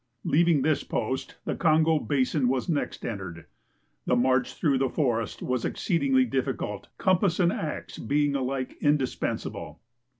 Leaving 0.23 0.63
this 0.63 0.83
post, 0.83 1.35
the 1.45 1.53
Kongo 1.55 1.99
basin 1.99 2.47
was 2.47 2.67
next 2.67 3.05
entered. 3.05 3.45
The 4.07 4.15
march 4.15 4.55
through 4.55 4.79
the 4.79 4.89
forest 4.89 5.43
was 5.43 5.63
exceedingly 5.63 6.25
difficult, 6.25 6.87
compass 6.97 7.39
and 7.39 7.53
ax 7.53 7.99
being 7.99 8.35
alike 8.35 8.75
indispensable. 8.81 9.79